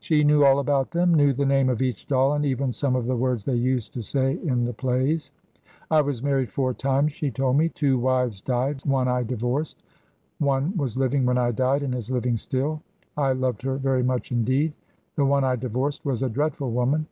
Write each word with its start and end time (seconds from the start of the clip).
She 0.00 0.24
knew 0.24 0.44
all 0.44 0.58
about 0.58 0.90
them, 0.90 1.14
knew 1.14 1.32
the 1.32 1.46
name 1.46 1.68
of 1.68 1.80
each 1.80 2.08
doll, 2.08 2.32
and 2.32 2.44
even 2.44 2.72
some 2.72 2.96
of 2.96 3.06
the 3.06 3.14
words 3.14 3.44
they 3.44 3.54
used 3.54 3.94
to 3.94 4.02
say 4.02 4.32
in 4.42 4.64
the 4.64 4.72
plays. 4.72 5.30
'I 5.92 6.00
was 6.00 6.24
married 6.24 6.50
four 6.50 6.74
times,' 6.74 7.12
she 7.12 7.30
told 7.30 7.56
me. 7.56 7.68
'Two 7.68 7.96
wives 7.96 8.40
died, 8.40 8.84
one 8.84 9.06
I 9.06 9.22
divorced; 9.22 9.84
one 10.40 10.76
was 10.76 10.96
living 10.96 11.24
when 11.24 11.38
I 11.38 11.52
died, 11.52 11.84
and 11.84 11.94
is 11.94 12.10
living 12.10 12.36
still. 12.36 12.82
I 13.16 13.30
loved 13.30 13.62
her 13.62 13.76
very 13.76 14.02
much 14.02 14.32
indeed. 14.32 14.74
The 15.14 15.24
one 15.24 15.44
I 15.44 15.54
divorced 15.54 16.04
was 16.04 16.24
a 16.24 16.28
dreadful 16.28 16.72
woman. 16.72 17.06